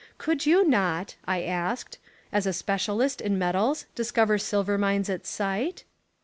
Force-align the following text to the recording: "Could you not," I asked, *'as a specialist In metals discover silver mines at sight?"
"Could 0.17 0.47
you 0.47 0.67
not," 0.67 1.15
I 1.27 1.43
asked, 1.43 1.99
*'as 2.33 2.47
a 2.47 2.53
specialist 2.53 3.21
In 3.21 3.37
metals 3.37 3.85
discover 3.93 4.39
silver 4.39 4.75
mines 4.79 5.11
at 5.11 5.27
sight?" 5.27 5.83